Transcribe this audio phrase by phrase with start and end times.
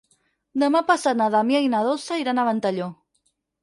[0.63, 2.93] Demà passat na Damià i na Dolça iran a Ventalló.